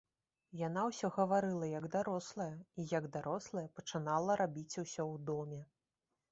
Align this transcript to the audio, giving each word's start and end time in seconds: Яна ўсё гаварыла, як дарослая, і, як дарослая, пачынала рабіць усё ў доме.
Яна 0.67 0.85
ўсё 0.87 1.11
гаварыла, 1.17 1.67
як 1.79 1.85
дарослая, 1.97 2.49
і, 2.61 2.81
як 2.97 3.05
дарослая, 3.19 3.67
пачынала 3.79 4.41
рабіць 4.45 4.69
усё 4.83 4.91
ў 4.91 5.15
доме. 5.33 5.65